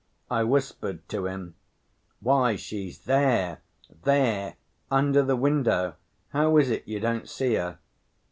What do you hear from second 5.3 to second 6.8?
window; how is